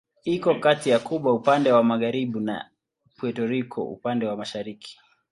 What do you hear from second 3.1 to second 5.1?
Puerto Rico upande wa mashariki.